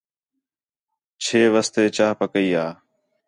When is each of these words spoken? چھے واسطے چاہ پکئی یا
چھے 1.23 1.41
واسطے 1.53 1.83
چاہ 1.95 2.17
پکئی 2.19 2.47
یا 2.53 2.65